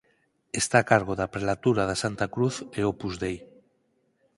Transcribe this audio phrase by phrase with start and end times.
[0.61, 3.37] Está a cargo da Prelatura da Santa Cruz e Opus Dei.